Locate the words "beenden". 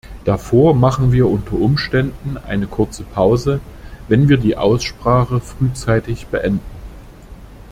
6.25-6.61